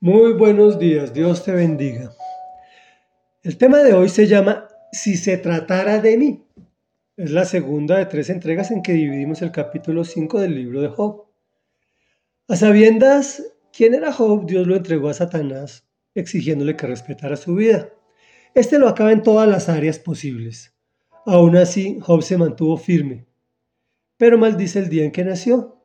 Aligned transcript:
Muy 0.00 0.34
buenos 0.34 0.78
días, 0.78 1.12
Dios 1.12 1.44
te 1.44 1.50
bendiga. 1.50 2.12
El 3.42 3.58
tema 3.58 3.78
de 3.78 3.94
hoy 3.94 4.08
se 4.08 4.28
llama 4.28 4.68
Si 4.92 5.16
se 5.16 5.36
tratara 5.38 5.98
de 5.98 6.16
mí. 6.16 6.46
Es 7.16 7.32
la 7.32 7.44
segunda 7.44 7.98
de 7.98 8.06
tres 8.06 8.30
entregas 8.30 8.70
en 8.70 8.82
que 8.82 8.92
dividimos 8.92 9.42
el 9.42 9.50
capítulo 9.50 10.04
5 10.04 10.38
del 10.38 10.54
libro 10.54 10.82
de 10.82 10.88
Job. 10.88 11.26
A 12.46 12.54
sabiendas 12.54 13.42
quién 13.72 13.92
era 13.92 14.12
Job, 14.12 14.46
Dios 14.46 14.68
lo 14.68 14.76
entregó 14.76 15.08
a 15.08 15.14
Satanás, 15.14 15.88
exigiéndole 16.14 16.76
que 16.76 16.86
respetara 16.86 17.34
su 17.34 17.56
vida. 17.56 17.88
Este 18.54 18.78
lo 18.78 18.86
acaba 18.86 19.10
en 19.10 19.24
todas 19.24 19.48
las 19.48 19.68
áreas 19.68 19.98
posibles. 19.98 20.76
Aún 21.26 21.56
así, 21.56 21.98
Job 22.02 22.22
se 22.22 22.38
mantuvo 22.38 22.76
firme, 22.76 23.26
pero 24.16 24.38
maldice 24.38 24.78
el 24.78 24.90
día 24.90 25.02
en 25.02 25.10
que 25.10 25.24
nació. 25.24 25.77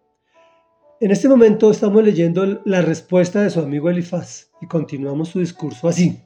En 1.03 1.11
este 1.11 1.27
momento 1.27 1.69
estamos 1.69 2.01
leyendo 2.01 2.61
la 2.63 2.81
respuesta 2.81 3.41
de 3.41 3.49
su 3.49 3.59
amigo 3.59 3.89
Elifaz 3.89 4.51
y 4.61 4.67
continuamos 4.67 5.27
su 5.27 5.41
discurso 5.41 5.89
así. 5.89 6.23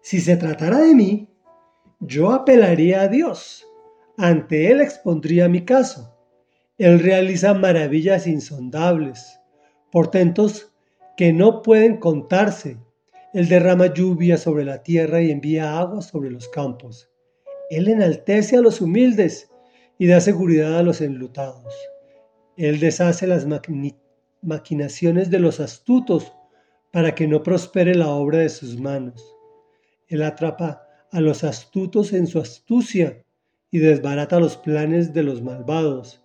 Si 0.00 0.22
se 0.22 0.38
tratara 0.38 0.78
de 0.78 0.94
mí, 0.94 1.28
yo 2.00 2.32
apelaría 2.32 3.02
a 3.02 3.08
Dios. 3.08 3.66
Ante 4.16 4.70
Él 4.70 4.80
expondría 4.80 5.50
mi 5.50 5.66
caso. 5.66 6.16
Él 6.78 6.98
realiza 6.98 7.52
maravillas 7.52 8.26
insondables, 8.26 9.38
portentos 9.92 10.72
que 11.18 11.34
no 11.34 11.60
pueden 11.60 11.98
contarse. 11.98 12.78
Él 13.34 13.50
derrama 13.50 13.92
lluvia 13.92 14.38
sobre 14.38 14.64
la 14.64 14.82
tierra 14.82 15.20
y 15.20 15.30
envía 15.30 15.78
agua 15.78 16.00
sobre 16.00 16.30
los 16.30 16.48
campos. 16.48 17.10
Él 17.68 17.88
enaltece 17.88 18.56
a 18.56 18.62
los 18.62 18.80
humildes 18.80 19.50
y 19.98 20.06
da 20.06 20.22
seguridad 20.22 20.78
a 20.78 20.82
los 20.82 21.02
enlutados. 21.02 21.74
Él 22.58 22.80
deshace 22.80 23.28
las 23.28 23.46
maquinaciones 24.42 25.30
de 25.30 25.38
los 25.38 25.60
astutos 25.60 26.32
para 26.90 27.14
que 27.14 27.28
no 27.28 27.44
prospere 27.44 27.94
la 27.94 28.08
obra 28.08 28.38
de 28.38 28.48
sus 28.48 28.80
manos. 28.80 29.24
Él 30.08 30.24
atrapa 30.24 30.82
a 31.12 31.20
los 31.20 31.44
astutos 31.44 32.12
en 32.12 32.26
su 32.26 32.40
astucia 32.40 33.24
y 33.70 33.78
desbarata 33.78 34.40
los 34.40 34.56
planes 34.56 35.14
de 35.14 35.22
los 35.22 35.40
malvados. 35.40 36.24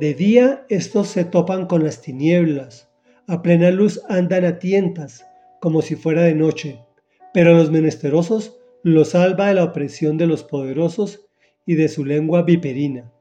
De 0.00 0.12
día 0.12 0.66
estos 0.68 1.06
se 1.06 1.24
topan 1.24 1.66
con 1.66 1.84
las 1.84 2.02
tinieblas, 2.02 2.90
a 3.28 3.42
plena 3.42 3.70
luz 3.70 4.02
andan 4.08 4.44
a 4.44 4.58
tientas, 4.58 5.24
como 5.60 5.82
si 5.82 5.94
fuera 5.94 6.22
de 6.22 6.34
noche, 6.34 6.84
pero 7.32 7.54
los 7.54 7.70
menesterosos 7.70 8.58
los 8.82 9.10
salva 9.10 9.48
de 9.48 9.54
la 9.54 9.64
opresión 9.64 10.16
de 10.16 10.26
los 10.26 10.42
poderosos 10.42 11.28
y 11.64 11.76
de 11.76 11.88
su 11.88 12.04
lengua 12.04 12.42
viperina. 12.42 13.12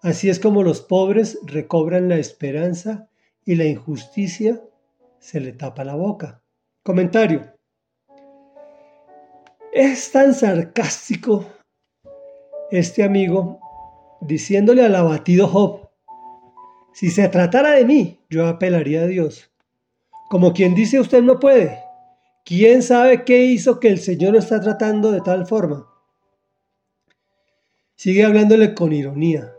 Así 0.00 0.30
es 0.30 0.38
como 0.38 0.62
los 0.62 0.80
pobres 0.80 1.40
recobran 1.44 2.08
la 2.08 2.18
esperanza 2.18 3.08
y 3.44 3.56
la 3.56 3.64
injusticia 3.64 4.62
se 5.18 5.40
le 5.40 5.52
tapa 5.52 5.82
la 5.84 5.96
boca. 5.96 6.40
Comentario. 6.84 7.52
Es 9.72 10.12
tan 10.12 10.34
sarcástico 10.34 11.44
este 12.70 13.02
amigo 13.02 13.58
diciéndole 14.20 14.84
al 14.84 14.94
abatido 14.94 15.48
Job, 15.48 15.88
si 16.92 17.10
se 17.10 17.28
tratara 17.28 17.72
de 17.72 17.84
mí, 17.84 18.20
yo 18.30 18.46
apelaría 18.46 19.02
a 19.02 19.06
Dios. 19.06 19.50
Como 20.30 20.52
quien 20.52 20.74
dice 20.74 21.00
usted 21.00 21.22
no 21.22 21.40
puede. 21.40 21.80
¿Quién 22.44 22.82
sabe 22.82 23.24
qué 23.24 23.44
hizo 23.44 23.80
que 23.80 23.88
el 23.88 23.98
Señor 23.98 24.32
lo 24.32 24.38
está 24.38 24.60
tratando 24.60 25.10
de 25.10 25.20
tal 25.20 25.46
forma? 25.46 25.88
Sigue 27.94 28.24
hablándole 28.24 28.74
con 28.74 28.92
ironía 28.92 29.57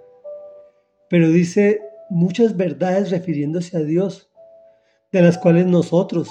pero 1.10 1.30
dice 1.30 1.82
muchas 2.10 2.56
verdades 2.56 3.12
refiriéndose 3.12 3.78
a 3.78 3.82
Dios, 3.82 4.32
de 5.12 5.22
las 5.22 5.38
cuales 5.38 5.66
nosotros 5.66 6.30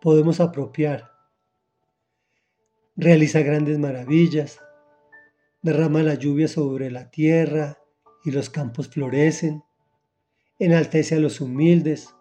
podemos 0.00 0.40
apropiar. 0.40 1.10
Realiza 2.96 3.40
grandes 3.40 3.78
maravillas, 3.78 4.60
derrama 5.62 6.02
la 6.02 6.14
lluvia 6.14 6.48
sobre 6.48 6.90
la 6.90 7.10
tierra 7.10 7.78
y 8.24 8.30
los 8.30 8.50
campos 8.50 8.88
florecen, 8.88 9.62
enaltece 10.58 11.14
a 11.14 11.20
los 11.20 11.40
humildes, 11.40 12.14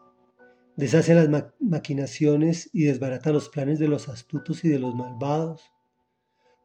deshace 0.76 1.16
las 1.16 1.30
maquinaciones 1.60 2.70
y 2.72 2.84
desbarata 2.84 3.32
los 3.32 3.50
planes 3.50 3.80
de 3.80 3.88
los 3.88 4.08
astutos 4.08 4.64
y 4.64 4.70
de 4.70 4.80
los 4.80 4.96
malvados, 4.96 5.64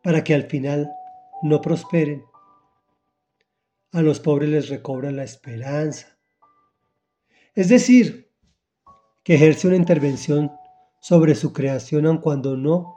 para 0.03 0.23
que 0.23 0.35
al 0.35 0.45
final 0.45 0.91
no 1.43 1.61
prosperen 1.61 2.23
a 3.93 4.01
los 4.01 4.21
pobres 4.21 4.49
les 4.49 4.69
recobra 4.71 5.11
la 5.13 5.23
esperanza. 5.23 6.19
Es 7.55 7.69
decir, 7.69 8.31
que 9.23 9.35
ejerce 9.35 9.69
una 9.69 9.77
intervención 9.77 10.51
sobre 11.01 11.35
su 11.35 11.53
creación, 11.53 12.07
aun 12.07 12.19
cuando 12.19 12.57
no 12.57 12.97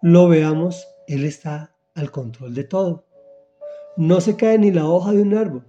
lo 0.00 0.28
veamos, 0.28 0.88
Él 1.06 1.24
está 1.24 1.74
al 1.94 2.10
control 2.10 2.54
de 2.54 2.64
todo. 2.64 3.06
No 3.96 4.20
se 4.20 4.36
cae 4.36 4.58
ni 4.58 4.70
la 4.70 4.86
hoja 4.86 5.12
de 5.12 5.22
un 5.22 5.34
árbol 5.34 5.66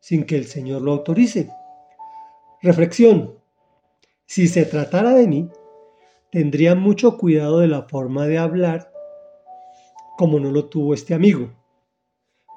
sin 0.00 0.24
que 0.24 0.36
el 0.36 0.44
Señor 0.46 0.82
lo 0.82 0.92
autorice. 0.92 1.50
Reflexión. 2.60 3.38
Si 4.26 4.48
se 4.48 4.64
tratara 4.66 5.14
de 5.14 5.26
mí, 5.26 5.48
tendría 6.30 6.74
mucho 6.74 7.16
cuidado 7.16 7.60
de 7.60 7.68
la 7.68 7.82
forma 7.88 8.26
de 8.26 8.38
hablar 8.38 8.92
como 10.18 10.38
no 10.40 10.50
lo 10.50 10.66
tuvo 10.66 10.94
este 10.94 11.14
amigo 11.14 11.50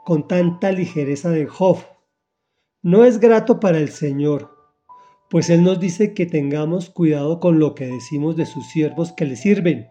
con 0.08 0.26
tanta 0.26 0.72
ligereza 0.72 1.32
de 1.32 1.48
Job. 1.48 1.80
No 2.82 3.04
es 3.04 3.20
grato 3.20 3.60
para 3.60 3.78
el 3.78 3.90
Señor, 3.90 4.56
pues 5.30 5.50
Él 5.50 5.66
nos 5.66 5.82
dice 5.82 6.14
que 6.14 6.26
tengamos 6.26 6.90
cuidado 6.90 7.42
con 7.42 7.60
lo 7.60 7.76
que 7.76 7.88
decimos 7.88 8.38
de 8.38 8.46
sus 8.46 8.66
siervos 8.70 9.12
que 9.12 9.26
le 9.26 9.36
sirven. 9.36 9.90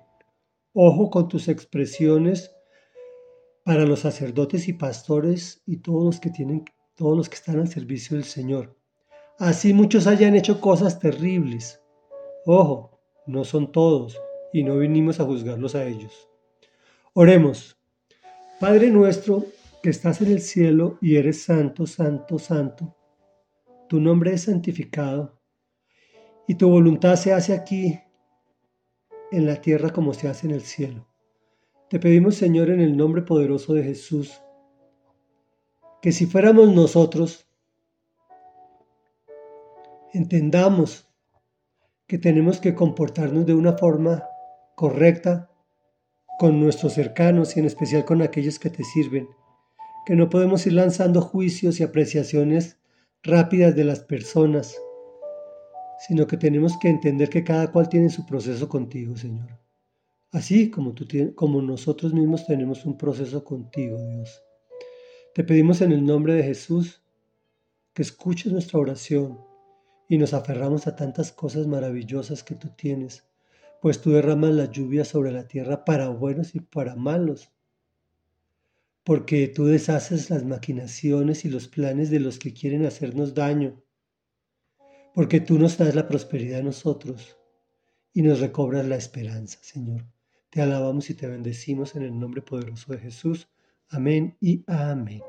Ojo 0.72 1.10
con 1.10 1.28
tus 1.28 1.48
expresiones 1.48 2.50
para 3.62 3.84
los 3.84 4.00
sacerdotes 4.00 4.68
y 4.68 4.72
pastores 4.72 5.62
y 5.66 5.82
todos 5.82 6.02
los 6.06 6.18
que 6.18 6.30
tienen, 6.30 6.64
todos 6.94 7.14
los 7.14 7.28
que 7.28 7.34
están 7.34 7.58
al 7.58 7.68
servicio 7.68 8.16
del 8.16 8.24
Señor. 8.24 8.74
Así 9.38 9.74
muchos 9.74 10.06
hayan 10.06 10.34
hecho 10.34 10.62
cosas 10.62 10.98
terribles. 10.98 11.82
Ojo, 12.46 13.02
no 13.26 13.44
son 13.44 13.70
todos 13.70 14.18
y 14.50 14.64
no 14.64 14.78
vinimos 14.78 15.20
a 15.20 15.24
juzgarlos 15.24 15.74
a 15.74 15.84
ellos. 15.84 16.30
Oremos. 17.12 17.76
Padre 18.58 18.90
nuestro 18.90 19.44
estás 19.90 20.20
en 20.20 20.32
el 20.32 20.40
cielo 20.40 20.98
y 21.00 21.16
eres 21.16 21.42
santo, 21.42 21.86
santo, 21.86 22.38
santo. 22.38 22.96
Tu 23.88 24.00
nombre 24.00 24.32
es 24.32 24.42
santificado 24.42 25.40
y 26.48 26.54
tu 26.54 26.68
voluntad 26.68 27.16
se 27.16 27.32
hace 27.32 27.52
aquí 27.54 28.00
en 29.30 29.46
la 29.46 29.60
tierra 29.60 29.90
como 29.90 30.14
se 30.14 30.28
hace 30.28 30.46
en 30.46 30.54
el 30.54 30.62
cielo. 30.62 31.06
Te 31.88 32.00
pedimos, 32.00 32.34
Señor, 32.34 32.70
en 32.70 32.80
el 32.80 32.96
nombre 32.96 33.22
poderoso 33.22 33.74
de 33.74 33.84
Jesús, 33.84 34.40
que 36.02 36.12
si 36.12 36.26
fuéramos 36.26 36.72
nosotros, 36.74 37.48
entendamos 40.12 41.08
que 42.06 42.18
tenemos 42.18 42.60
que 42.60 42.74
comportarnos 42.74 43.46
de 43.46 43.54
una 43.54 43.74
forma 43.74 44.24
correcta 44.74 45.50
con 46.38 46.60
nuestros 46.60 46.92
cercanos 46.92 47.56
y 47.56 47.60
en 47.60 47.66
especial 47.66 48.04
con 48.04 48.22
aquellos 48.22 48.58
que 48.58 48.70
te 48.70 48.84
sirven 48.84 49.28
que 50.06 50.14
no 50.14 50.30
podemos 50.30 50.64
ir 50.68 50.74
lanzando 50.74 51.20
juicios 51.20 51.80
y 51.80 51.82
apreciaciones 51.82 52.78
rápidas 53.24 53.74
de 53.74 53.82
las 53.82 53.98
personas, 53.98 54.80
sino 56.06 56.28
que 56.28 56.36
tenemos 56.36 56.78
que 56.78 56.88
entender 56.88 57.28
que 57.28 57.42
cada 57.42 57.72
cual 57.72 57.88
tiene 57.88 58.08
su 58.08 58.24
proceso 58.24 58.68
contigo, 58.68 59.16
Señor. 59.16 59.58
Así 60.30 60.70
como, 60.70 60.94
tú 60.94 61.06
como 61.34 61.60
nosotros 61.60 62.14
mismos 62.14 62.46
tenemos 62.46 62.86
un 62.86 62.96
proceso 62.96 63.42
contigo, 63.42 63.98
Dios. 64.08 64.44
Te 65.34 65.42
pedimos 65.42 65.80
en 65.80 65.90
el 65.90 66.06
nombre 66.06 66.34
de 66.34 66.44
Jesús 66.44 67.02
que 67.92 68.02
escuches 68.02 68.52
nuestra 68.52 68.78
oración 68.78 69.40
y 70.08 70.18
nos 70.18 70.34
aferramos 70.34 70.86
a 70.86 70.94
tantas 70.94 71.32
cosas 71.32 71.66
maravillosas 71.66 72.44
que 72.44 72.54
tú 72.54 72.68
tienes, 72.76 73.24
pues 73.82 74.00
tú 74.00 74.12
derramas 74.12 74.54
la 74.54 74.70
lluvia 74.70 75.04
sobre 75.04 75.32
la 75.32 75.48
tierra 75.48 75.84
para 75.84 76.10
buenos 76.10 76.54
y 76.54 76.60
para 76.60 76.94
malos 76.94 77.50
porque 79.06 79.46
tú 79.46 79.66
deshaces 79.66 80.30
las 80.30 80.44
maquinaciones 80.44 81.44
y 81.44 81.48
los 81.48 81.68
planes 81.68 82.10
de 82.10 82.18
los 82.18 82.40
que 82.40 82.52
quieren 82.52 82.84
hacernos 82.84 83.34
daño, 83.34 83.80
porque 85.14 85.38
tú 85.38 85.60
nos 85.60 85.78
das 85.78 85.94
la 85.94 86.08
prosperidad 86.08 86.58
a 86.58 86.64
nosotros 86.64 87.38
y 88.12 88.22
nos 88.22 88.40
recobras 88.40 88.84
la 88.84 88.96
esperanza, 88.96 89.60
Señor. 89.62 90.04
Te 90.50 90.60
alabamos 90.60 91.08
y 91.08 91.14
te 91.14 91.28
bendecimos 91.28 91.94
en 91.94 92.02
el 92.02 92.18
nombre 92.18 92.42
poderoso 92.42 92.92
de 92.92 92.98
Jesús. 92.98 93.48
Amén 93.90 94.36
y 94.40 94.64
amén. 94.66 95.22